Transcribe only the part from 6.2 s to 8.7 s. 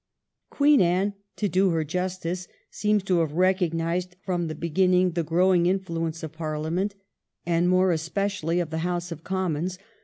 of Parliament, and more especially